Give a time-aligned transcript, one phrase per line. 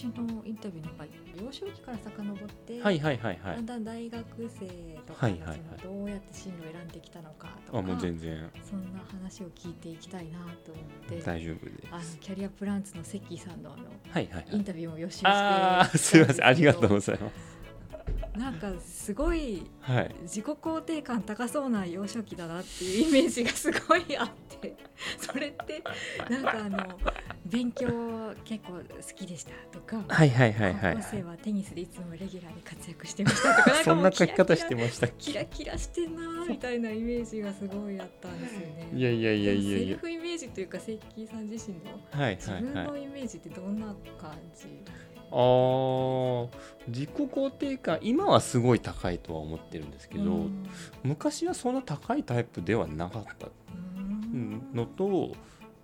[0.00, 1.10] 私のインタビューにやっぱり
[1.44, 3.56] 幼少期から遡って、はいはいはいはい。
[3.56, 4.66] だんだん大学生
[5.06, 5.60] とかがはいはいはい。
[5.82, 8.50] そのどうやって進路を選んできたのかとか、あもう全然。
[8.62, 11.88] そんな話を聞いていきたいなと思って大丈夫です。
[11.90, 14.46] あのキャリアプランツの関さんのあのはいはいはい。
[14.52, 16.46] インタビューを予習してああすいません。
[16.46, 17.59] ありがとうございます
[18.36, 20.14] なんかすごいはい。
[20.22, 24.76] 自己肯定感高そうな幼少期だなっていうイメージがすごいあって
[25.18, 25.82] それって
[26.28, 26.98] なんかあの
[27.46, 27.88] 勉強
[28.44, 28.82] 結構好
[29.16, 30.94] きでしたとか、はいはいはいはい。
[30.96, 38.88] 高校生はテニスでいつもレギュラーで活躍してましたとか そんな書き方してましたっキラキラしてんなーみたいなイメージがすごいあったんですよね。
[38.92, 39.86] けいやいやいやいやいや。
[39.86, 42.84] セルフイメージというか関さん自身のはい自分はい。
[42.84, 43.86] はいのイメージってどんな
[44.20, 44.66] 感じ、
[45.30, 46.48] あー。
[46.88, 50.66] 自己肯定感今はすごい高いとは思ってるんですけど、うん。
[51.02, 53.48] 昔はそんな高いタイプではなかった。
[54.32, 54.68] うん。
[54.74, 55.32] のと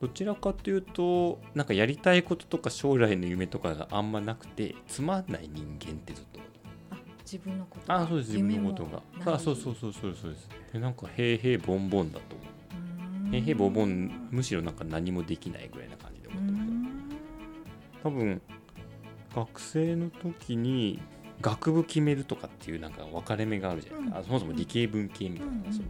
[0.00, 6.40] どちらかというとなんかやりたいこととか将来の夢とかがあんまなくてつまんない人間ってずっと。
[7.20, 9.34] 自分のことあそうです自分のことが。
[9.34, 10.48] あそうそうそうそうそうです。
[10.72, 13.42] でなんか平々ボンボンだと思ううん。
[13.42, 16.72] 平々ボンボンむしろなんか何もできないぐらいな感じでう思ってました。
[16.72, 17.12] ん。
[18.02, 18.42] 多分
[19.36, 20.98] 学生の時に
[21.40, 24.22] 学部決めるとかっていうなんか分かれ目があるじゃないですか、うん。
[24.22, 25.66] あそもそも理系文系みたいな、うん。
[25.66, 25.88] うんその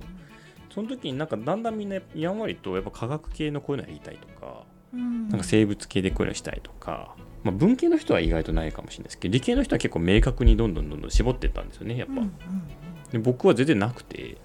[0.68, 5.28] その時になんかだんだんみんなやんわりとやっぱ科学系のこういうのやりたいとか、うん。
[5.30, 12.20] なんか生物系でこういうのしたいとか、まあ、文系の人は意外とないかもしれないですけど理系の人は結構明確にどんどんどんどん絞ってったんですよねやっぱ、
[13.12, 14.36] で僕は全然なくて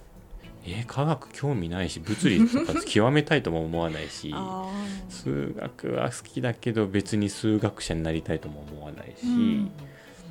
[0.66, 4.34] えー科学興味ないし物理とか極めたいとも思わないし
[5.10, 9.72] 数学は好きだけど別に数学者になりたいとも思わないし、うん。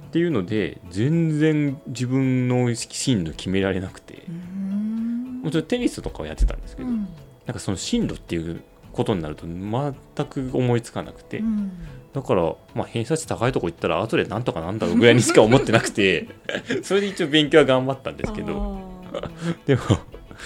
[0.08, 4.24] っていうので全然自分の進路決められなくて。
[4.28, 5.40] うん。
[5.44, 7.08] もちろんテニスとかはやってたんですけど、うん。
[7.46, 8.60] なんかその進路っていう
[8.92, 11.70] ことになると全く思いつかなくて、うん。
[12.12, 16.26] だからまあ偏差値高いとこ行ったら後でなんとかなんだろうぐらいにしか思ってなくて。
[16.82, 18.80] それで一応勉強は頑張ったんですけど。
[19.66, 19.82] でも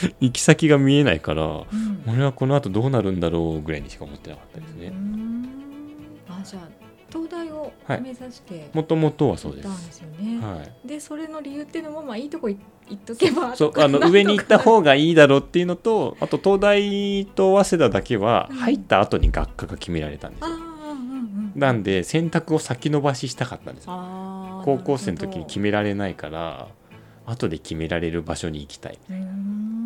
[0.21, 2.03] 行き先が見えないからうん。
[2.06, 5.49] 俺はこの後どうなるんだろうぐらいにしか思ってなかったですうねん。
[6.28, 6.69] あじゃあ
[7.12, 10.03] 東大をはい目指してもともとはそうです。
[10.21, 10.38] ね。
[10.41, 10.88] はい。
[10.88, 12.59] でそれの理由っていうのもまあいいとこ行
[12.93, 18.56] っとけばそうあの上に行った方がいいだろうっていうのとあと東大と早稲田だけはうん。
[18.56, 20.75] 入った後に学科が決められたんですよ、うん
[21.55, 26.66] なんで選択を先延ばししたかったんです高校生の時に決めめられないから
[27.26, 28.99] 後で決められる場所に行きたい。
[29.09, 29.25] うんそん。
[29.26, 29.83] な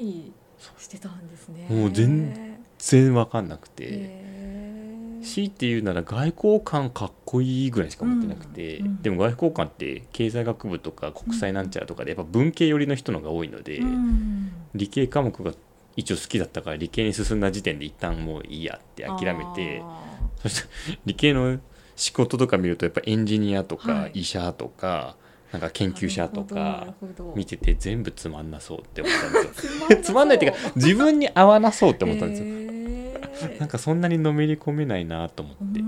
[0.00, 0.32] り
[0.78, 1.66] してたんですね。
[1.68, 2.34] もう全
[2.78, 5.24] 全然分かんなくて、へー。
[5.24, 9.02] 強いて言うなら外交官かっこいいぐらいしか思ってなくて、うんうん。
[9.02, 14.52] でも外交官って経済学部とか国際なんちゃらとかでやっぱ文系寄りの人のが多いので、うん。
[14.74, 15.52] 理系科目が
[15.96, 20.02] 一応好きだったから理系に進んだ時点で一旦もういいやって諦めてあ
[20.40, 20.68] そして
[21.04, 21.58] 理系の
[21.96, 24.20] 仕事とか見るとやっぱエンジニアとかはい。
[24.20, 25.16] 医者とか、
[25.52, 26.94] なんか研究者となか
[27.34, 29.72] 見てて全部つまんなそうって思ったんですよ。
[29.88, 32.48] つ つまんないっていうか自分に合わなそうって思ったんですよ。
[32.48, 35.80] よなんかそんなにのめり込めないなと思って。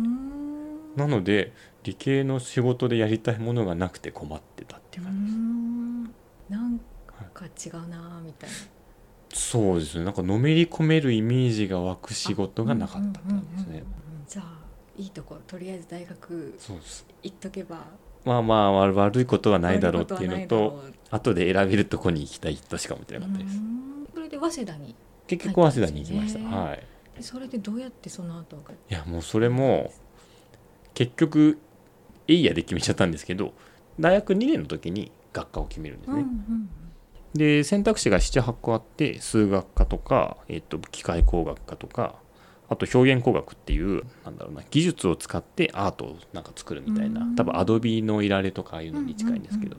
[0.96, 1.52] なので
[1.84, 5.42] 理系の仕事でやりたいものがなくて困ってたっていう感じです。
[6.52, 6.80] なん
[7.32, 8.56] か違うなみたいな
[9.32, 13.84] そうですねなんかのめり込めるイメージが湧く仕事がなかったって感じですね。
[14.28, 14.62] じゃあ
[14.98, 16.54] いいとこ、とりあえず大学
[17.22, 17.78] 行っとけば
[18.24, 23.56] まあまあ悪悪いことはないだろうっていうのと後で選べるとこに行きたいとしか思ってなかったです。
[24.14, 24.94] それで早稲田に？
[25.26, 26.56] 結局早稲田に行きました。
[26.56, 26.86] はい。
[27.16, 28.72] でそれでどうやってその後が？
[28.72, 29.92] いやもうそれも
[30.94, 31.58] 結局
[32.28, 33.52] エイヤで決めちゃったんですけど
[33.98, 36.20] 大学2年の時に学科を決めるんですね。
[36.20, 36.70] うんうん
[37.34, 42.16] で選択肢が78個あって数学科とか、えっと機械工学科とか
[42.72, 47.36] あと表現工学っていうなんだろうな技術を使ってアートをなんか作るみたいなうん。
[47.36, 49.78] 多分アドビのいられとかああいううんのに近いんですけど、っ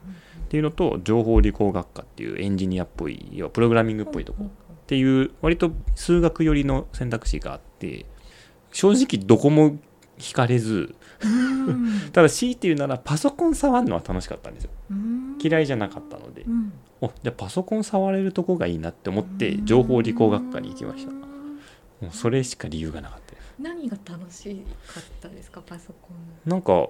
[0.49, 4.45] ていうのと情報理工学科っていうエンジニアっぽい要はプログラミングっぽいとこ。
[4.45, 8.05] っていう割と数学寄りの選択肢があって
[8.73, 9.77] 正直どこも
[10.19, 10.93] 惹かれず
[11.23, 14.71] うん ただ強いて言うならパソコン触るのは楽しかったんですよ。
[14.91, 15.37] うん。
[15.41, 16.41] 嫌いじゃなかったので。
[16.41, 16.73] うん。
[17.03, 21.11] おじゃあパソコン触れるとこがいいなって思って情報理工学科に行きました
[22.03, 23.53] もうそれしか理由がなかったです。
[23.59, 24.55] 何が楽し
[24.87, 25.61] かったですか？
[25.61, 26.09] パソコ
[26.45, 26.89] ンなんか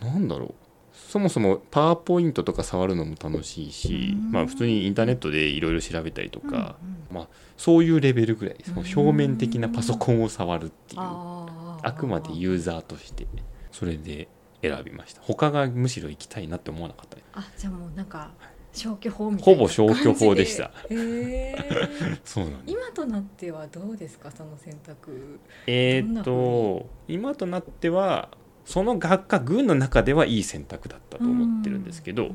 [0.00, 0.54] なんだろう。
[0.94, 4.30] そもそもパワーポイントとか触るのも楽しいしうん。
[4.30, 6.76] まあ普通にインターネットでいろいろ調べたりとか、
[7.10, 7.26] うんうん。
[7.56, 13.26] そういうレベルぐらいですもううん表面的なパソコンを触るっていうあくまでユーザーとして
[13.70, 14.28] それで
[14.60, 15.22] 選びました。
[15.22, 18.30] 他がむしろ行きたいなって思わなかったあじゃあもうなんか
[18.72, 20.68] 消去法みたいなほぼ消去法でした。
[20.68, 21.50] 感じで。
[21.50, 22.20] へー。
[22.24, 22.78] そうなんです。
[22.78, 25.38] 今となってはどうですかその選択。
[25.66, 28.30] えーっと今となっては
[28.64, 32.30] その学科群の中ではいい選択だったと思ってるんですけど、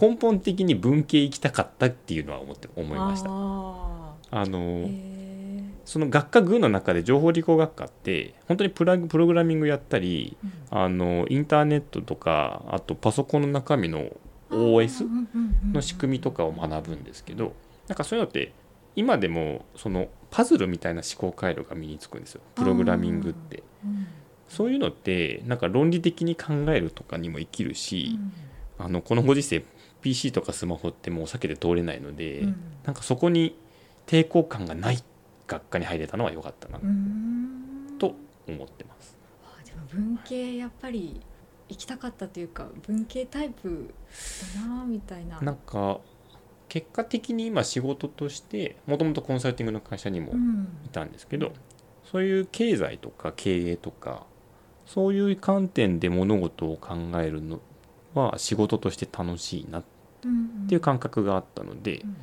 [0.00, 3.28] 根本的に文系行きたかったっていうのは思って思いました。
[3.30, 4.38] あー。
[4.38, 5.16] あのへー。
[5.86, 10.36] その学科群の中で情報理工学科って本当にプラグプログラミングやったり
[10.68, 14.10] あのインターネットとかあとパソコンの中身の
[14.56, 15.06] OS
[15.72, 17.54] の仕組みとかを学ぶんですけど
[17.88, 18.52] なんかそういうのって
[18.94, 22.40] 今でもそのパズルみたいな思考回路が身につくんですよ。
[22.54, 23.62] プログラミングって。
[23.84, 24.06] うん
[24.48, 28.18] そういうのってなんか論理的に考えるとかにも生きるし、
[28.78, 29.64] あのこのご時世
[30.02, 32.56] PC とかスマホってもう避けて通れないので、うん。
[32.84, 33.58] なんかそこに
[34.06, 35.02] 抵抗感がない
[35.46, 37.96] 学科に入れたのは良かったなうん。
[37.98, 38.14] と
[38.48, 39.16] 思ってます。
[39.44, 41.20] あでも文系やっぱり
[41.68, 43.92] 行きたかったというか文系タイプ
[44.54, 45.40] だなみたいな。
[45.40, 46.00] なんか
[46.68, 50.68] 結果的に今仕事としてもともとコンサルティングの会社にもうん。
[50.84, 51.52] いたんですけど、
[52.04, 54.24] そういう経済とか経営とか
[54.84, 57.60] そういう観点で物事を考えるの
[58.14, 59.84] は仕事として楽しいなっ
[60.68, 62.16] ていう感覚があったので、うん。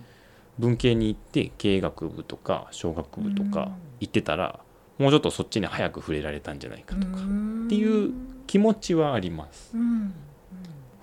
[0.60, 3.52] 文系に行って経営学部とか小学部とうん。
[3.52, 4.60] か行ってたら、
[4.98, 8.14] もうちょっとそっちに早く触れられたんじゃないかとかんっていう
[8.48, 9.72] 気持ちはあります。
[9.76, 9.82] うん。
[9.82, 10.14] うん。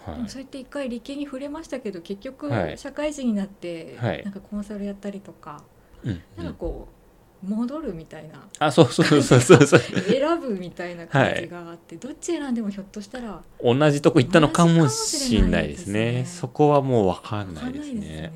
[0.05, 0.29] はい。
[0.29, 2.79] そうやって一回理系に触れましたけど結局はい。
[2.79, 4.23] 社会人になってはい。
[4.25, 5.63] なんかコンサルやったりとか
[6.05, 6.11] うん。
[6.11, 7.01] うなんかんこう
[7.43, 8.47] 戻るみたいな。
[8.59, 16.13] あそうそうそうそうそう選ぶみたいな感じがあってどっち選んでもひょっとしたら同じとこ行ったのかもしれないですね。
[16.13, 16.25] ね。
[16.27, 18.33] そこはもう分かんないわかんないですですね。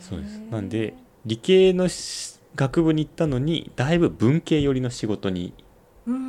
[0.00, 0.40] そうです。
[0.50, 0.94] なんで
[1.26, 5.52] 理系のし学部に行ったのにだいぶ文系寄りの仕事に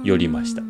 [0.04, 0.64] 寄りました。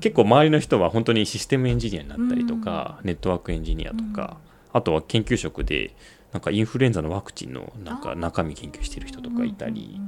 [0.00, 4.38] 結構周りの人は本当にシステムエンジニアになったりとか、ネットワークエンジニアとか、
[4.72, 5.94] あとは研究職で
[6.32, 10.00] なんかインフルエンザのワクチンのなんか中身研究してる人とかいたり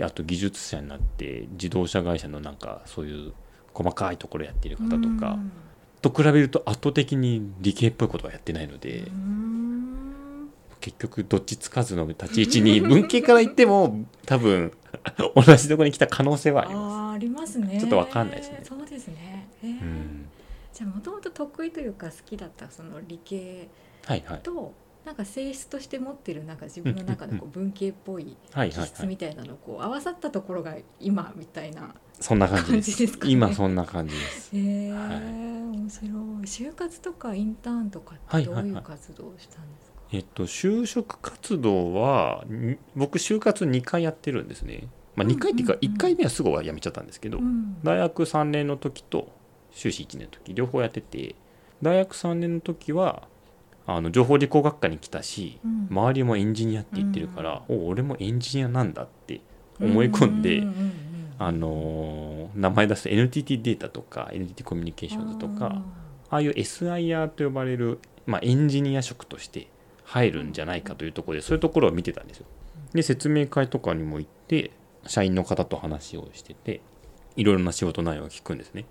[0.00, 3.32] あと技術者になって自動車会社のなんかそういう
[3.72, 5.52] 細かいところやってる方とか、うん。
[6.02, 10.50] と比べると圧倒的に理系っぽいことはやってないので、うん。
[10.80, 14.72] 結局どっちつかずの立ち位置に文系から言っても多分
[15.34, 17.12] 同じところに来た可能性はあります。
[17.14, 17.78] ありますね。
[17.78, 18.60] ちょっとわかんないですね。
[18.62, 19.48] そうですね。
[19.62, 19.80] へー。
[19.80, 20.28] うん。
[20.72, 23.68] じゃあもともと得意というか好きだったその理系
[24.06, 24.40] はいはい。
[24.40, 24.72] と
[25.04, 28.88] なんか性質として持ってるなんか自分の中のこう文系っぽい気はいはいはい。
[28.88, 33.32] 質みたいなのをこう合わさったところが今みたいなそんな感じで感すかね。
[33.32, 34.56] 今そんな感じです。
[34.56, 35.18] へえ、はい。
[35.18, 36.12] 面白い。
[36.44, 38.72] 就活とかインターンとかってどうはいはい。
[38.72, 45.90] はいいう活動をしたんですか、えっと就職活動はん僕就活2回やってるんですね、まあ、2回っていうかうんうん。
[45.90, 47.76] うん1回目はすぐは辞めちゃったんですけど、うん。
[47.82, 49.28] 大学3年の時と
[49.70, 51.34] 修士1年の時両方やってて
[51.80, 53.22] 大学3年の時は
[53.86, 55.88] あの情報理工学科に来たしうん。
[55.90, 59.40] 周りもエンジニアって言ってるから、お俺もエンジニアなんだって
[59.80, 60.92] 思い込んで、うううん
[61.38, 65.82] あのー名前出すと NTT データとか NTT コミュニケーションズとか
[66.30, 69.68] ああいう SIR と呼ばれる、まあ、エンジニア職として
[70.12, 72.46] 入るんじゃないかというところでそういうところを見てたんですよ。
[72.92, 74.70] で説明会とかにも行って
[75.06, 76.82] 社員の方と話をしてて
[77.36, 78.84] いろいろな仕事内容を聞くんですね。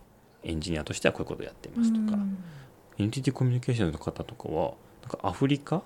[0.44, 2.38] エンジニアとしてはこういうことをやってますとか、うん。
[2.98, 4.74] NTT コミュニケーションの方とかは
[5.04, 5.84] なんかアフリカ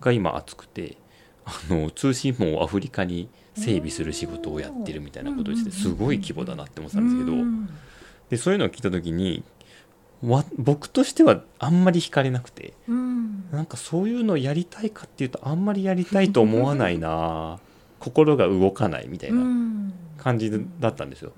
[0.00, 0.96] が今熱くて
[1.44, 7.68] あの通信網をアフリカに整備する仕事をやってるみたいなことをしててすごい規模だなって思ってたんですけどうん
[8.30, 9.42] でそういうのを聞いた時に
[10.22, 13.07] わ僕としてはあんまり惹かれなくてうん
[13.52, 17.58] なんかそういうのやりたいかっていうとあんまりやりたいと思わないな。
[17.98, 19.92] 心が動かないみたいうなん。
[20.18, 20.50] 感じ
[20.80, 21.32] だったんですよ。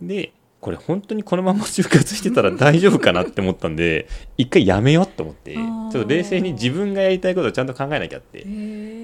[0.00, 0.08] うん。
[0.08, 4.06] でこれ本当にこのまま就活してたら大丈夫かなって思ったんで
[4.38, 8.46] 一回やめようと思ってちょっと冷静に自分がやりたいことをちゃんと考えなきゃって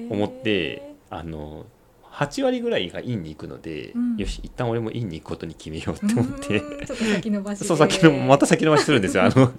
[0.09, 1.65] 思ってあの
[2.13, 4.15] 8割ぐらいが院に行くので、うん。
[4.17, 6.57] よし一旦俺も院に行くことに決めようって思って。
[6.59, 6.85] うん。
[6.85, 9.51] ちょっと先延ばしでそう先のまた先延ばしするんですよあの。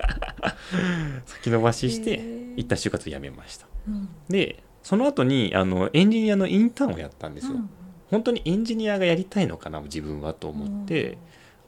[1.26, 3.66] 先延ばししへてー一旦就活やめました。
[3.88, 4.08] うん。
[4.28, 7.70] でその後にあのエンジニアのインターンをやったんですよ、うん。
[8.10, 11.18] 本当にエンジニアがやりたいのかな自分はと思って、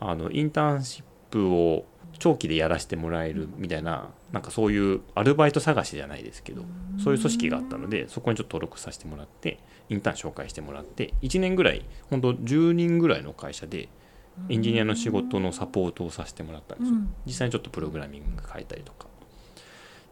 [0.01, 1.85] あのインターンシップを
[2.19, 6.63] 長期でやらせてもらえるみたいななんかそういうアルバイト探しじゃないですけど
[7.03, 9.59] そういう組織があったのでそこにちょっと登録させてもらって
[9.89, 13.89] インターン紹介してもらって1年ぐらい本当10人ぐらいの会社で
[14.49, 16.97] エンジニアの仕事のサポートをさせてもらったんですよ。
[16.97, 17.15] うん。
[17.27, 19.07] 実際にちょっとプログラミング書いたりとか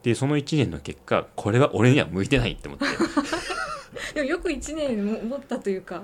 [0.02, 2.86] でその1年の結果これは俺には向いてないって思って。
[4.14, 6.02] でもよく一年も持ったというか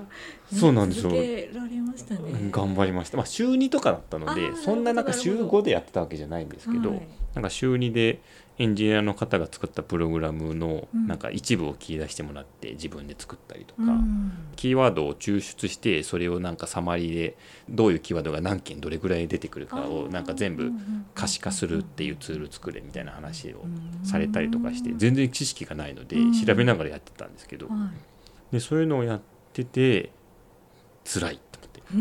[0.53, 1.11] そうなんですよ。
[1.11, 2.21] 続けられましたね。
[2.31, 5.63] うん頑張りました、まあ、週2とかだったのでそんななんか週なるほど。
[5.63, 7.09] 5でやってたわけじゃないんですけど、はい。
[7.35, 8.21] なんか週2で
[8.59, 11.07] エンジニアの方が作ったプログラムのうん。
[11.07, 14.33] なんか一部を切り出してもらって自分で作ったりとか、うん。
[14.57, 17.37] キーワードを抽出してそれをなんかサマリーで
[17.69, 20.73] どういうキーワードが何件どれぐらい出てくるかをなんか全部
[21.15, 23.65] 可視化するっていうツール作れみたいな話を
[24.03, 26.33] されたりとかして全然知識がないのでうん。
[26.33, 27.69] 調べながらやってたんですけど。
[27.69, 27.79] はい。
[28.53, 29.21] でそういうのをやっ
[29.53, 30.11] てて
[31.05, 31.41] 辛い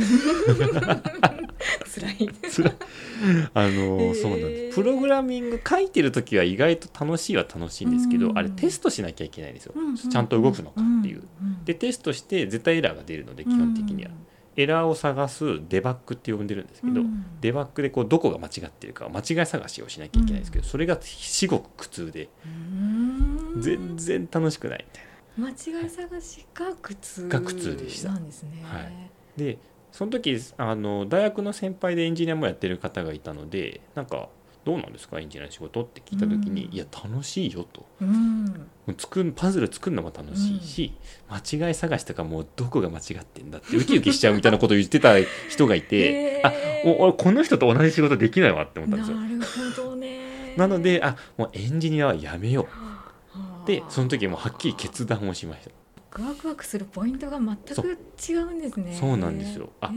[1.85, 2.29] 辛い。
[2.49, 2.73] 辛い。
[3.53, 4.21] あのへー。
[4.21, 4.75] そうなんです。
[4.75, 8.37] プログラミング書いてる時は意外と楽しいは楽しいんですけど、うん。
[8.37, 11.19] あれテストしなきゃいけないんですよ、うんちゃんと動くのかっていう。
[11.19, 14.11] んでテストして絶対エラーが出るので基本的には、
[14.57, 23.61] エラーを探すデバッグって呼んでるんですけど、うんデバッグでこうどこが間違ってるか間違い探しをしなきゃいけないんですけど、それが至極苦痛でうん。
[23.61, 25.09] 全然楽しくないみたいな。
[25.37, 28.11] 間違い探しが苦痛が苦痛でした。
[28.11, 28.61] なんですね。
[28.63, 28.91] はい。
[29.37, 29.57] で
[29.95, 34.27] その時あの大学の先輩でエンジニアもやってる方がいたのでなんか
[34.65, 37.85] 「どうなんですかエンジニアの仕事?」って聞いた時に「うんいや楽しいよ」と。
[38.01, 38.67] うん
[38.99, 40.93] 作るパズル作るのも楽しいし、
[41.27, 45.15] 間違い探しとかもうどこが間違ってんだってウキウキしちゃうみたいなことを言ってた
[45.49, 49.65] 人がいて、へあーお俺この人と同じ仕事できないわって思ったんなですよ。
[49.71, 50.55] るほどね。
[50.55, 53.13] なのであもうエンジニアはやめようは
[53.63, 55.71] あでその時もうはっきり決断をしました
[56.23, 57.97] ワクワクするポイントが全く
[58.29, 58.95] 違うんですね。
[58.99, 59.69] そうなんですよ。
[59.81, 59.91] あ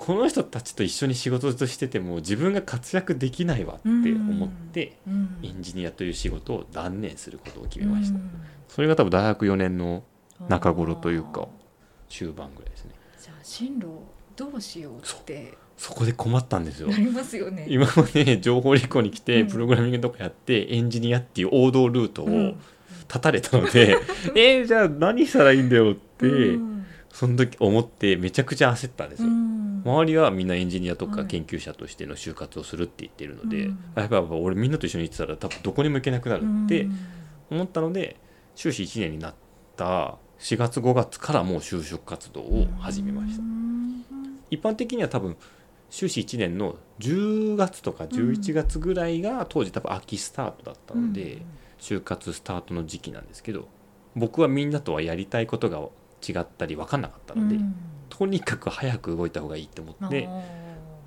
[0.00, 5.38] この人たちと一緒に仕事としてても自分が活躍できないわって思って、うん。
[5.42, 8.30] エンジニアという仕事を断念することを決めました、うん。
[8.66, 10.02] それが多分大学4年の
[10.48, 11.48] 中頃というか
[12.08, 12.92] 終盤ぐらいですね。
[13.20, 13.88] じゃあ進路
[14.34, 16.88] どうしようってそこで困ったんですよ。
[16.88, 17.66] なりますよね。
[17.68, 19.48] 今まで情報理工に来てうん。
[19.48, 22.54] プログラミングとかやってエンジニアっていう王道ルートを
[23.14, 23.96] うん断たれたので、
[24.36, 26.86] えーじゃあ何したらいいんだよって、うん。
[27.12, 29.82] その時思ってめちゃくちゃ焦ったんですよ、うん。
[29.84, 31.26] 周りはみんなエンジニアとかはい。
[31.26, 33.78] 研究者としての就活をするって言ってるので、うん。
[33.96, 36.86] あやっぱ俺みんなと一緒に行ってたら多分どこにも行けなくなるって
[37.50, 38.16] 思ったので
[38.54, 39.34] 修士1年になっ
[39.76, 44.04] た4月5月からもう就職活動を始めました、うん。
[44.50, 45.36] 一般的には多分
[45.90, 51.42] 修士1年の10月とか11月ぐらいが当時多分秋スタートだったので、
[51.80, 53.68] 就活スタートの時期なんですけど
[54.14, 55.78] 僕はみんなとはやりたいことが
[56.26, 57.74] 違ったり分かんなかったので、うん。
[58.08, 60.28] とにかく早く動いた方がいいって思って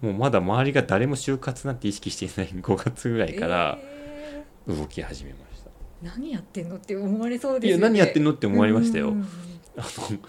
[0.01, 7.83] もうまだ周りが誰も就活なんて意識していない 5月ぐらいからえ動き始めました、ー何やってんのって思われそうですよね。
[7.83, 9.27] 何やってんのって思われましたよ、うん
[9.75, 10.19] あの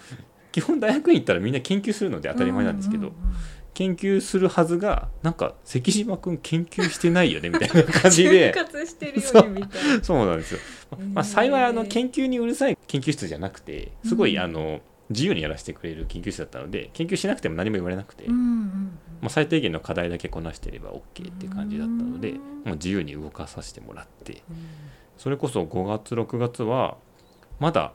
[0.50, 3.14] 基本大学院行ったらみんな研究するので当たり前なんですけど、うう
[3.74, 8.52] 研究するはずがなんか関島君研究してないよねみたいな感じで。
[8.54, 10.04] 就活してるよねみたいな。
[10.04, 10.26] そう。
[10.26, 10.60] なんですよ、
[11.12, 22.36] まあ、幸いあの研究にうるさい研究室じゃなくてすごいうんあの自由にやらせてくれる研究室だったので研究しなくても何も言われなくて、うんうんまあ、最低限の課題だけこなしていれば OK っていう感じだったのでうん。
[22.36, 24.42] もう自由に動かさせてもらって。
[24.50, 24.56] うん。
[25.18, 26.96] それこそ5月6月は
[27.60, 27.92] まだ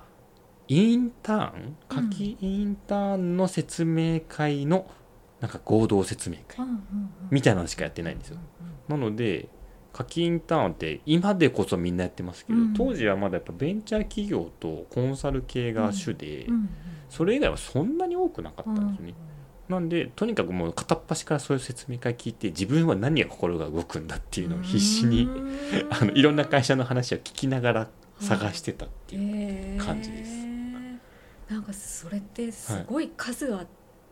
[0.68, 4.90] インターン夏季インターンの説明会の
[5.42, 6.58] なんか合同説明会
[7.32, 8.38] みたいなのしかやってないんですよ。
[8.88, 9.50] なので
[9.94, 12.74] 夏季インターンって今でこそみんなやってますけど、うん。
[12.74, 16.48] 当時はまだやっぱベンチャー企業とコンサル系が主で、
[17.10, 19.14] それ以外はそんなに多くなかったんですよね。
[19.68, 25.58] なんでとにかくもう片っ端からそういう説明会聞いて自分は何が心が動くんだっていうのを必死にうん。
[25.92, 27.88] あのいろんな会社の話を聞きながら
[28.20, 30.32] 探してたっていう、感じです。
[31.50, 33.52] なんかそれってすごい数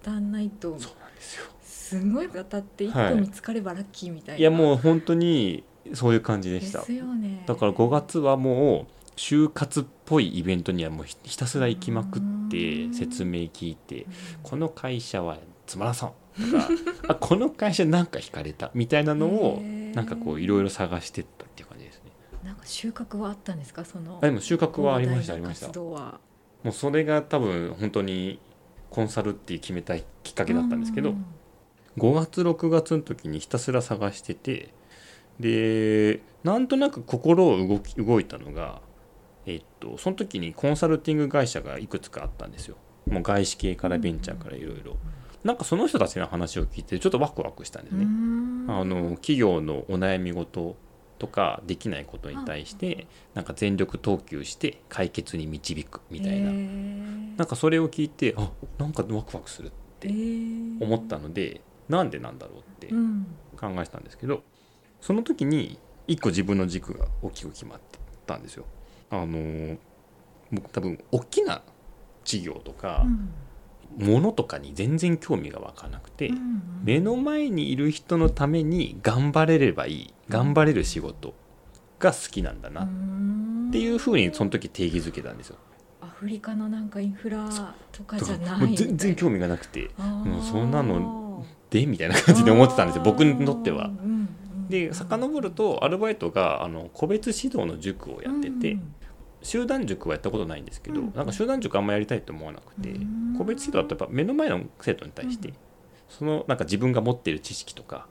[0.08, 1.46] 当たんないと、そうなんですよ。
[1.64, 3.14] すごい当たって一はい。
[3.14, 6.82] 個見つかればラッキーみたいな、いやもう本当にそういう感じででした。
[6.82, 7.44] すよね。
[7.46, 12.94] だから5月はもう就活っぽいイベントにはもうひひたすら行きまくってうん。
[12.94, 14.12] 説明聞いてうん。
[14.44, 16.70] この会社はつまらそうとか
[17.14, 19.62] あこの会社なんか惹かれたみたいなのを
[19.94, 22.12] なんかこういろいろ探してったっていう感じですね。
[22.44, 23.84] なんか収穫はあったんですか？
[23.86, 25.68] そのあでも収穫はありましたありました。
[25.68, 26.20] も
[26.66, 28.40] うそれが多分本当に
[28.98, 31.26] コンサルっていう決めたきっかけだったんですけど、うん。
[32.00, 34.74] 5月6月の時にひたすら探してて
[35.40, 38.82] でなんとなく心を動き動いたのが
[39.46, 42.76] えっとその時にコンサルティング会社がいくつかあったんですよ。
[43.08, 44.98] もう外資系からベンチャーからいろいろ。
[45.44, 48.66] なんかその人たちの話を聞いてちょっとワクワクしたんですね、うん。
[48.68, 50.76] あの企業のお悩み事
[51.20, 56.52] とかできないことに対してなんか全力投球して解決に導くみたいな。
[56.52, 57.38] へー。
[57.38, 60.10] なんかそれを聞いてあなんかワクワクするって
[60.80, 63.28] 思ったのでなんでなんだろうってうん。
[63.60, 64.44] 考えてたんですけど
[65.02, 68.66] その時に一個自分の軸が大きく決まってたんですよ。
[69.10, 69.78] あのー
[70.52, 71.62] 僕多分大きな
[72.24, 73.30] 事業とかうん。
[73.98, 76.62] ものとかに全然興味が湧かなくて、うん。
[76.84, 81.34] 目の前にいる人のために頑張れればいい頑張れる仕事
[82.00, 82.84] が好きなんだな。
[82.84, 85.58] っていうふうにその時定義づけたんですよ。
[86.02, 87.50] アフリカのなんかインフラ
[87.92, 89.90] とかじゃない全然興味がなくて。
[89.98, 93.04] もうそんなのでみたいな感じで思ってたんですよ。
[93.04, 93.88] 僕にとっては。
[93.88, 94.12] うん。
[94.12, 94.30] うん
[94.68, 98.94] で遡るとアルバイトがあの個別指導の塾をやってて、うん
[99.44, 101.14] 集団塾はやったことないんですけど、うん。
[101.14, 103.36] なんか集団塾あんまやりたいと思わなくて、うん。
[103.38, 105.56] 個別指導だとやっぱ目の前の生徒に対して、うん。
[106.10, 108.08] そのなんか自分が持っている知識とか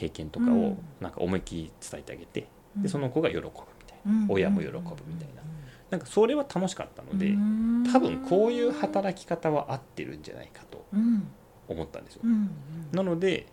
[0.00, 0.78] 経験とかをうん。
[1.00, 2.82] なんか思いっきり伝えてあげて、うん。
[2.82, 3.50] でその子が喜ぶみ
[3.86, 4.26] たいな、うん。
[4.30, 5.42] 親も喜ぶみたいな。
[5.90, 7.84] なんかそれは楽しかったので、うん。
[7.92, 11.28] 多分こういう働き方は合ってるんじゃないかとうん
[11.68, 12.22] 思ったんですよ。
[12.24, 12.50] うん。
[12.92, 13.46] なので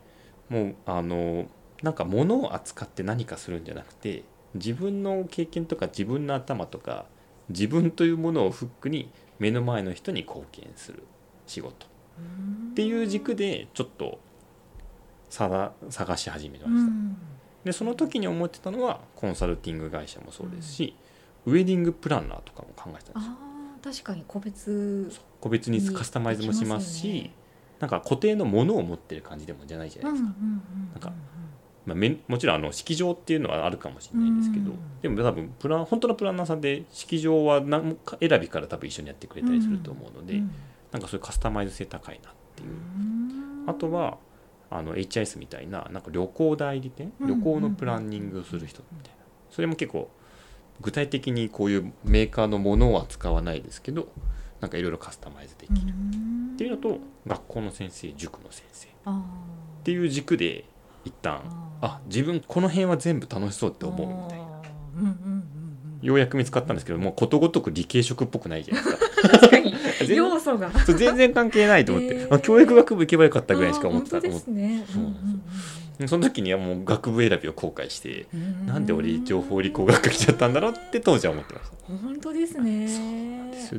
[0.49, 1.47] もうあの
[1.83, 4.23] なんか物を扱って何かするんじゃなくて
[4.55, 7.05] 自分の経験とか自分の頭とか
[7.49, 11.03] 自分というものをフックに目の前の人に貢献する
[11.45, 11.87] 仕事。
[12.71, 14.19] っていう軸でちょっと
[15.29, 16.71] 探探し始めました。
[16.71, 17.17] うん。
[17.63, 20.95] でその時に思ってたのはコンサルティング会社もそうですし、
[21.45, 23.21] ウェディングプランナーとかも考えてたん
[23.81, 24.03] ですよ。
[24.03, 25.11] 確かに個別。
[25.39, 27.31] 個別にカスタマイズもしますしね
[27.79, 30.31] なんか固定のものを持ってる感じでもじゃないじゃないですか。
[30.93, 31.13] なんか
[31.85, 34.77] まあ、めもちろんあの式場っていうのはあるかもしれないんですけど、うん。
[35.01, 40.41] でも多分プラン本当のプランナーさんで式場は何か選びから多分一緒にやってくれたりすると思うので、
[40.91, 42.69] なんかそういうカスタマイズ性高いなっていう、
[43.67, 44.17] あとは
[44.69, 47.13] あの HIS みたいななんか旅行代理店？
[47.19, 49.17] うん旅行のプランニングをする人みたいな
[49.49, 50.09] それも結構
[50.81, 54.09] 具体的にこういうメーカーのものは使わないですけど
[54.61, 55.93] なんかいろいろカスタマイズできる。
[56.53, 58.87] っていうのと学校の先生塾の先生。
[58.87, 59.11] っ
[59.83, 60.65] ていう軸で
[61.05, 61.41] 一旦
[61.81, 64.45] あ自分この辺は全部楽しそうって思うみたいな。
[64.45, 65.15] な
[66.01, 69.75] ようやく見つかったんですけどもうことごとく理系職っぽくないじゃないですか確かに。
[69.99, 70.17] 全然。
[70.17, 70.71] 要素が。
[70.85, 72.33] そう全然関係ないと思って、へー。
[72.33, 74.17] あ教育学部行けばよかったぐらいしか思ってた。
[74.17, 74.77] あー本当ですね。
[76.05, 78.27] んその時にはもう学部選びを後悔して
[78.67, 81.77] なんで俺情報理工学科来ちゃったんだろうって当時は思ってました。
[81.87, 82.87] 本当ですね。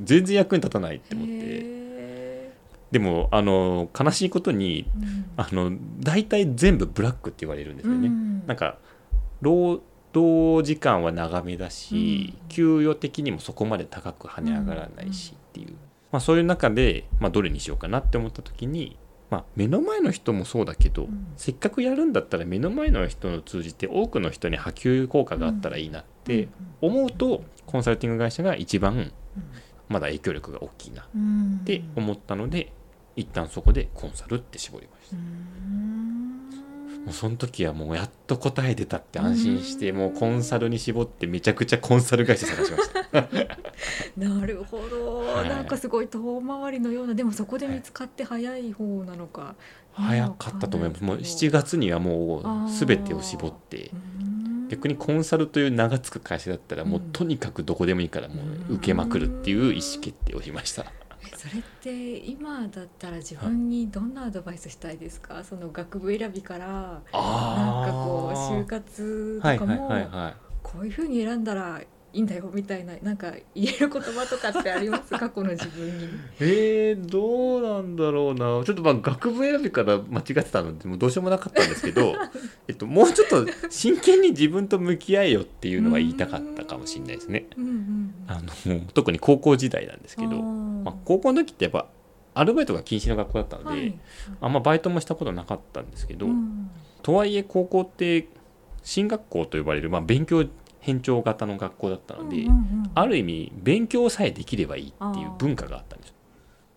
[0.02, 1.33] 全然役に立たないって思って。
[1.35, 2.53] へ
[2.90, 5.24] でもあの悲しいことにーうん。
[5.37, 8.42] あの大体全部ブラックって言われるんですよね、うん。
[8.48, 8.79] なんか
[9.40, 9.81] 労
[10.12, 12.49] 働時間は長めだし、うん。
[12.49, 15.75] 給与的にもそこまで高く跳ね上がらないしっていう、
[16.11, 18.97] まあ、そういう中で、まあ、どれにしようかなって思った時に、
[19.31, 21.29] まあ、目の前の人もそうだけど、うん。
[21.37, 26.49] せっかくやるんだったら目の前の人を通じて多くの人に波及効果があったらいいなって
[26.81, 29.12] 思うとコンサルティング会社が一番
[29.88, 31.61] まだ影響力が大きいなっうん。
[31.64, 32.73] て思ったので
[33.16, 35.16] 一旦そこでコンサルって絞りました。
[37.09, 43.29] うんもうその時はもうやっと答え出たって安心してもうコンサルに絞ってめちゃくちゃコンサル会社探しました。
[44.29, 45.49] なるほど、はい。
[45.49, 49.55] なんかすごい遠回りのようなでもそこで見つかって早い方なのか、
[49.92, 51.03] 早かったと思います。
[51.03, 53.90] もう7月にはもう全てを絞って。
[54.68, 60.83] 逆にコンサルという名が付く会社だったらもうとにかくどこでもいいからもう受けまくるっていう意思決定をしました。
[60.83, 61.08] え
[61.38, 65.44] それって今だったら自分にどんなアドバイスしたいですか？
[65.44, 70.35] その学部選びからなんかこう就活とかはいはいはいもはい。
[70.62, 71.81] こういうふうに選んだら
[72.12, 75.11] いいんだよみたいななんか言える言葉とかってあります？
[75.16, 76.09] 過去の自分に。
[76.40, 78.64] えー、どうなんだろうな。
[78.64, 82.14] ちょっとまあ学部選びから間違ってたのでもうどうしようもなかったんですけど、
[82.66, 87.47] えっと、もうちょっと真剣に自分と向き合えよっていうのは言いたかったかもしれないですね。
[87.57, 91.87] うんうんあの特に高校時代なんですけど、まあ、高校の時ってやっぱ
[92.35, 93.99] アルバイトが禁止の学校だったので、はい。
[94.42, 96.71] あんまバイトもしたことなかったんですけど、うん。
[97.03, 98.29] とはいえ高校って
[98.83, 100.44] 進学校と呼ばれる、まあ、勉強
[100.81, 102.47] 偏重型の学校だったので、
[102.95, 106.14] ある意味勉強さえできればいいっていう文化があったんですよ。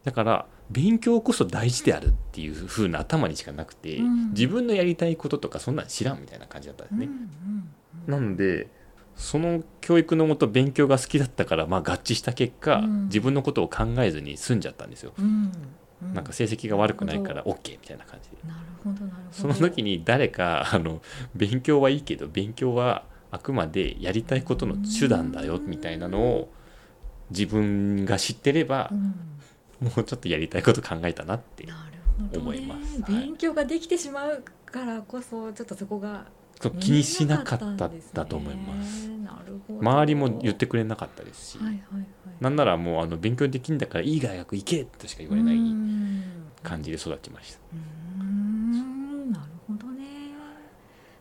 [0.03, 4.29] だから勉強こそ大事であるっていう風な頭にしかなくて、うん。
[4.31, 7.09] 自分のやりたいこととかそんなん知らんみたいな感じだったんですね、
[8.07, 8.67] なので
[9.15, 13.03] その教育のもと勉強が好きだったからまあ合致した結果、うん。
[13.05, 15.51] 自分のことを考えずに済んじゃったんですよ、うん
[16.01, 18.37] うなんか成績が悪くないから OK みたいな感じで。
[18.47, 19.27] なるほどなるほど。
[19.31, 21.01] その時に誰かあの
[21.35, 26.53] 勉強はいいけど勉強はあくまでやりたいことの手段だよみたいなのを
[27.29, 29.87] 自分が知ってればうん。
[29.87, 31.67] もうちょっとやりたいこと考えたなって
[32.37, 33.01] 思います。
[33.01, 33.13] はい。
[33.25, 36.25] 勉強ができてしまうからこそちょっとそこが
[36.79, 39.09] 気にしなかっただと思います。
[39.79, 42.07] 周りも言ってくれなかったですし、はいはいはい。
[42.39, 46.51] なんならもうあの勉強できんだからいい大学行けとしか言われないうん。
[46.63, 50.05] 感じで育ちましたうーんなるほどね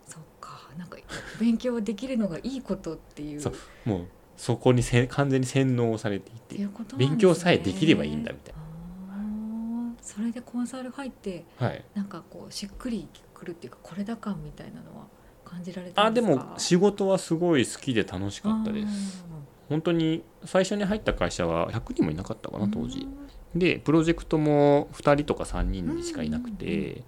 [0.06, 0.98] そっかなんか
[1.40, 3.40] 勉強できるのがいいことっていう。
[3.40, 6.68] そうもうそこにせ完全に洗脳されていってね。
[6.96, 9.94] 勉強さえできればいいんだみたいあー。
[10.02, 11.84] それでコンサル入ってなはい。
[11.94, 15.06] なんかこうしっくりくるっていうかこれだ感みたいなのは
[15.44, 16.44] 感じられたあでんですか？
[16.44, 19.24] も仕事はすごい好きで楽しかったです。
[19.68, 23.06] 本当に最初に入った会社は100人もいなかったかな当時。
[23.54, 27.02] でプロジェクトも2人とか3人にしかいなくうんうんて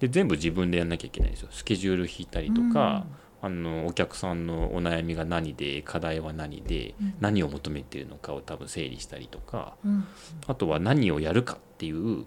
[0.00, 1.48] で全部自分でやんなきゃいけないんですよ。
[1.52, 3.06] スケジュール引いたりとか、
[3.44, 7.14] あのお客さんのお悩みが何で課題は何でうん。
[7.20, 9.92] 何を求めてるのかを多分整理したりとかうん。
[9.92, 10.06] うん
[10.46, 12.24] あとは何をやるかっていう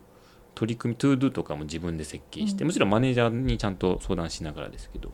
[0.53, 2.67] 取り組み To Do とかも自分で設計してうん。
[2.67, 5.11] もちろんマネージャーにちゃんと相談しながらですけど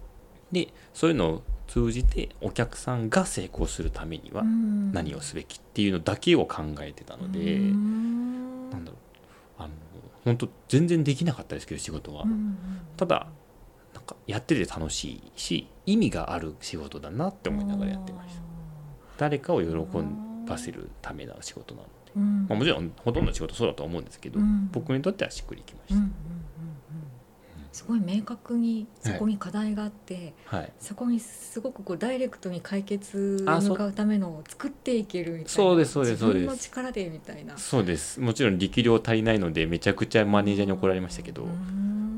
[0.52, 4.92] でそういうのを通じてお客さんが成功するためにはうん。
[4.92, 8.70] 何をすべきっていうのだけを考えてたので、うん。
[8.70, 8.98] なんだろ
[9.60, 9.64] う。
[9.64, 9.70] あの
[10.26, 12.26] 本当全然できなかったですけど仕事は、
[12.98, 13.28] ただ
[14.04, 18.42] かやってて楽しいし意味がある仕事だなって思いながらやってました。
[19.18, 19.70] 誰かを喜
[20.48, 22.46] ばせるための仕事なので、うん。
[22.48, 24.70] まあ、もちろんほとんどの仕事そうだと思うんですけど、うん。
[24.72, 26.14] 僕にとってはしっくりきました、うんうんうんうん。
[27.72, 30.72] すごい明確にそこに課題があって、はい。
[30.80, 35.50] そこにすごくこうダイレクトに解決に向かうためのを作っていけるみたいな。
[35.50, 36.42] そうですそうですそうです。
[36.42, 37.58] 自分の力でみたいな。
[37.58, 38.20] そうです。
[38.20, 41.48] もちろん力量足りないのでめちゃくちゃマネージャーに怒られましたけど、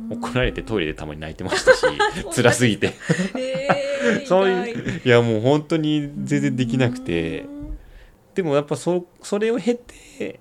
[0.10, 1.86] 怒られてトイレでたまに泣いてましたし
[2.36, 2.94] 辛すぎて。
[3.38, 7.42] えー、 そうい意外いやもう本当に全然できなくて。
[7.42, 7.56] うん
[8.36, 10.40] でもやっぱそそれを経て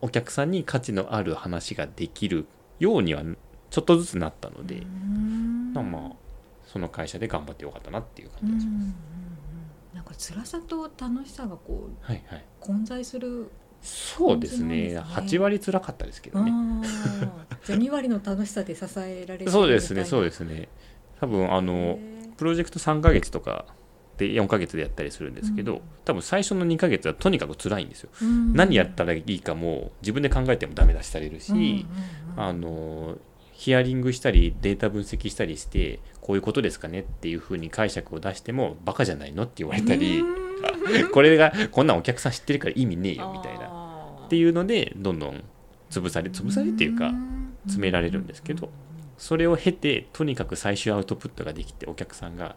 [0.00, 2.46] お客さんに価値のある話ができる
[2.78, 3.22] ようには
[3.70, 5.72] ちょっとずつなったので、うん。
[5.74, 6.10] まあまあ
[6.66, 8.94] その会社で頑張ってよかったなっていう感じがします、
[9.94, 12.44] なんか辛さと楽しさがこうはいはい。
[12.60, 13.50] 混在する
[13.82, 14.68] そうですね。
[14.68, 15.38] 感じなんですね。
[15.38, 16.52] 8割辛かったですけどね
[17.62, 20.68] あーじゃあ2割の楽しさで支えられるそうですねそうでですね。
[21.20, 21.98] 多分あの
[22.36, 23.66] プロジェクト3ヶ月とか
[24.18, 25.80] で4ヶ月でやったりするんですけど、うん。
[26.04, 28.52] 多分最初の2ヶ月はとにかく辛いんですよ、うん。
[28.54, 32.42] 何やったらいいかも自分で考えてもダメ出しされるし、うんうんうん。
[32.42, 33.18] あの
[33.52, 40.42] ヒアリングしたりデータ分析したりしてこういうことですかねっていうふうに解釈を出してもバカじゃないのって言われたり、うん。
[41.12, 44.24] これがこんなんお客さん知ってるから意味ねえよみたいな。
[44.26, 45.44] っていうのでどんどん
[45.90, 47.12] 潰され潰されっていうか
[47.64, 48.70] 詰められるんですけど
[49.18, 52.56] それを経てとにかく最終アウトプットができてお客さんが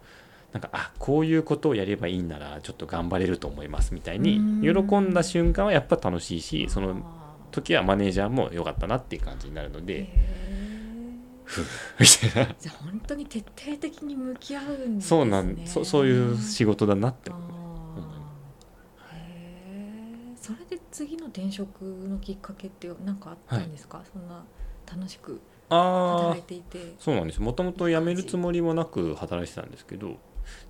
[0.51, 4.85] なんかあこういうことをやればいいんならちょっと頑張れると思いますみたいにうん。
[4.87, 9.85] 喜んだ瞬間はやっぱ楽しいしそのあ時はマネージャーも良かったなっていう感じになるのー。
[9.85, 10.07] でへ
[11.99, 12.51] みたいな。
[12.51, 15.01] ーじゃあ本当に徹底的に向き合うんですね。
[15.01, 17.55] そうなんそそういう仕事だなってあ思
[20.45, 24.43] それで次の転職のきっかけって何かあったんですか、そんな
[24.85, 26.95] 楽しく働いていて。
[26.99, 27.41] そうなんです。
[27.41, 30.17] もともと辞めるつもりもなく働いてたんですけど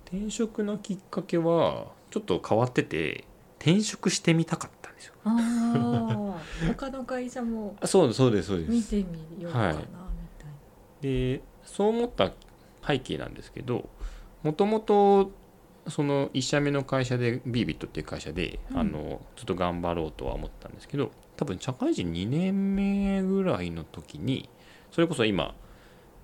[0.06, 3.24] 転職のきっかけはちょっと変わってて
[3.58, 5.14] 転職してみたかったんですよ。
[5.24, 8.70] ああ 他の会社もあそうそうですそうです。
[8.70, 8.96] 見て
[9.36, 10.50] みようかな、はいみたい
[11.02, 12.32] でそう思った
[12.86, 13.88] 背景なんですけど
[14.42, 15.32] もともと
[15.88, 18.78] その1社目の会社でビービットっていう会社で、うん。
[18.78, 24.48] あのちょっと頑張ろうとは思ったんですけど多分社会人2年目ぐらいの時に
[24.90, 25.54] それこそ今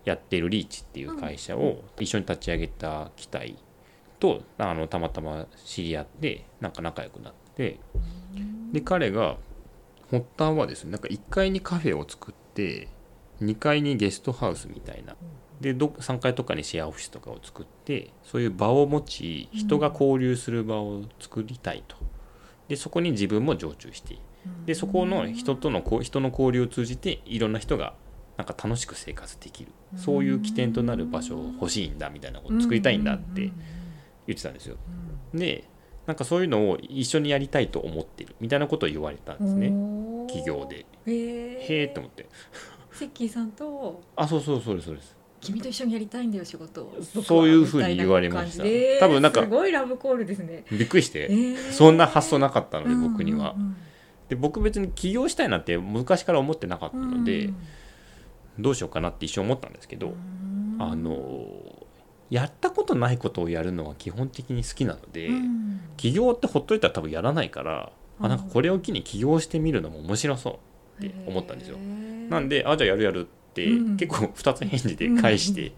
[0.05, 3.57] やってるリーチっていう会社を一緒に立ち上げた機体
[4.19, 7.79] とあのたまたま知り合ってなんか仲良くなって
[8.73, 9.37] で彼が
[10.11, 12.89] 発端はですねなんか1階にカフェを作って
[13.41, 15.17] 2階にゲストハウスみたいな。
[15.61, 21.97] でど3階とかにシェアオフィスとかを作ってそういう場を持ち人が交流する場を作りたいと。
[22.67, 24.19] でそこに自分も常駐して
[24.67, 27.95] でそこの人との人の交流を通じていろんな人が
[28.37, 29.73] なんか楽しく生活できる。
[29.97, 33.53] そういう起点となる場所を欲しいんだみたいなことを作りたいんだって
[34.27, 34.77] 言ってたんですよ。
[35.35, 35.69] で
[36.07, 39.69] なんかそういうのを一緒にやりたいと思ってるみたいなことを言われたんですね。
[40.27, 40.79] 企業で。
[40.79, 41.13] へえ
[41.61, 42.27] へえと思って。
[42.91, 44.03] セッキーさんと？
[44.17, 45.17] あそうそうそうですそうです。
[45.41, 46.91] 君と一緒にやりたいんだよ仕事。
[47.25, 48.65] そういうふうに言われました。
[49.01, 50.65] 多分なんかすごいラブコールですね。
[50.71, 51.73] びっくりして、えー。
[51.73, 53.77] そんな発想なかったので僕には、うんうん
[54.33, 57.11] で僕別に起業したいなんて昔から思ってなかったうん。
[57.19, 57.51] ので、
[58.59, 60.77] どうしようかなって一瞬思ったんですけど、うん。
[60.79, 61.45] あの
[62.31, 65.81] やったことないことをやるのは基本的に好きなので、うん。
[65.99, 70.61] 起業ってほっといたら多分やらないから、うんあなんかこれを機に起業してみるのも面白そ
[71.01, 71.77] うって思ったんですよ。
[71.77, 73.97] なんであじゃあやるやるってうん。
[73.99, 75.73] 結構2つ返事で返して、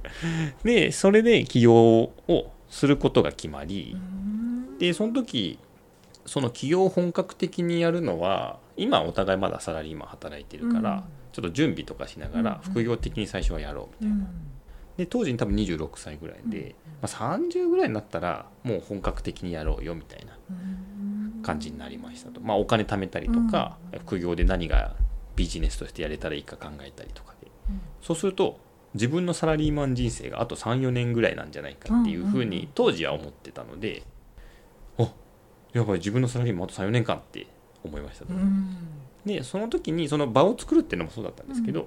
[0.64, 3.98] でそれで起業をすることが決まり、う
[4.74, 4.78] ん。
[4.78, 5.58] でその時
[6.26, 11.02] その起業を本格的にやるのは今お互いまだサラリーマン働いてるから、うん。
[11.32, 12.72] ちょっと準備とかしながらうん。
[12.72, 14.30] 副業的に最初はやろうみたいな、うん。
[14.96, 21.42] で当時に多分26歳ぐらいで、まあ、30ぐらいになったらもう本格的にやろうよみたいなうん。
[21.42, 23.98] 感じになりましたと、まあ、お金貯めたりとか、うん。
[24.00, 24.94] 副業で何が
[25.36, 27.50] ビジネスとしてやれたらいいか考えたりとかで。
[27.70, 27.80] うん。
[28.02, 28.58] そうすると
[28.94, 34.15] 自分のサラリーマン人生があと34年ぐらいなんじゃないかっていうふうに当時は思ってたので、あ
[35.76, 37.46] やばい自分のサラリーマンあと34年間って
[37.84, 38.76] 思いましたと、うん。
[39.24, 41.86] でその時にその場を作るっていうのもそうだったんですけど、う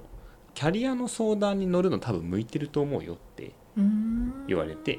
[0.54, 4.98] キャリアの相談に乗るの多分向いてると思うよってうん言われて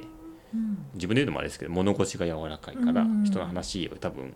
[0.54, 0.86] うん。
[0.94, 3.24] 自分で言うのもあれですけど物腰が柔らかいからうん。
[3.24, 4.34] 人の話を多分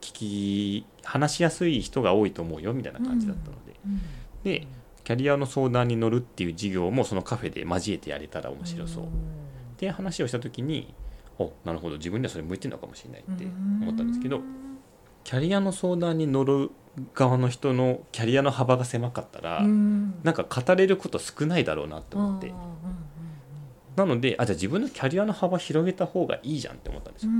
[0.00, 4.00] 聞き話しやすい人が多いと思うよみたいな感じだったので、うん。
[4.42, 4.66] で
[5.04, 9.04] キャリアの相談に乗るっていう授業もそのカフェで交えてやれたら面白そう。
[9.04, 9.06] っ
[9.78, 10.92] て話をした時に
[11.38, 11.96] おなるほど。
[11.96, 13.44] 自分ではそれ向いてるのかもしれないって
[13.82, 14.40] 思ったんですけど
[15.24, 16.70] キャリアの相談に乗る
[17.14, 20.14] 側の人のキャリアの幅が狭かったら、うん。
[20.22, 22.52] なんか語れること少ないだろうなと思って。
[23.96, 27.32] なのであじゃあ自分のキャリアの幅広げた方がいいじゃんって思ったんですよ。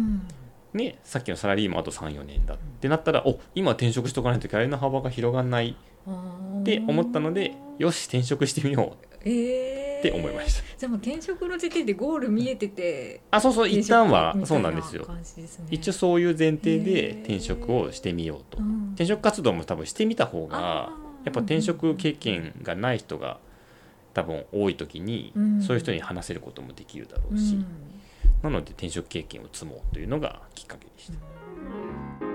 [0.74, 9.06] ね、さっきのサラリーマンあと34年だってなったらお今転職しとかないとキャリアの幅が広がんないうんって思ったのでよし転職してみよう。
[9.24, 10.80] えーって思いました。
[10.80, 15.06] でも転職の時点でゴール見えててあそうそう一旦はそうなんですよ。
[15.06, 15.22] ね。
[15.70, 17.18] 一応そういう前提へでー。
[17.20, 18.58] 転職をしてみようと。
[18.58, 18.88] うん。
[18.90, 20.90] 転職活動も多分してみた方が
[21.24, 23.38] やっぱ転職経験がない人が
[24.14, 25.62] 多分多い時にうん。
[25.62, 27.58] そういう人に話せることもできるだろうし。
[28.42, 31.12] なので転職経験を積もうというのがきっかけでした。
[32.22, 32.27] うん